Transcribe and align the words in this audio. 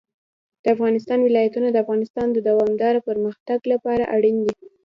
د 0.63 0.65
افغانستان 0.75 1.19
ولايتونه 1.23 1.67
د 1.71 1.77
افغانستان 1.83 2.27
د 2.31 2.37
دوامداره 2.49 2.99
پرمختګ 3.09 3.59
لپاره 3.71 4.03
اړین 4.15 4.37
دي. 4.45 4.53